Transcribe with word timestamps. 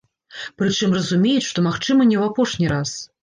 Прычым 0.61 0.95
разумеюць, 0.97 1.45
што, 1.49 1.65
магчыма, 1.67 2.01
не 2.13 2.17
ў 2.21 2.23
апошні 2.31 2.73
раз. 2.73 2.89